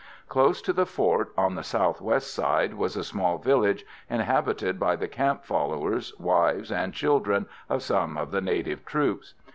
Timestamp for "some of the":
7.83-8.41